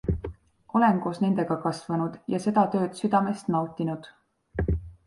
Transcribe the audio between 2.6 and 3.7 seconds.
tööd südamest